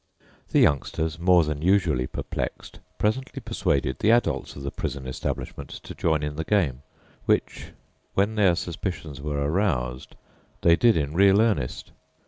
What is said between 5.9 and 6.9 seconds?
join in the game,